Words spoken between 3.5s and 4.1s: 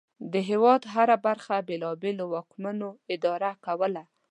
کوله.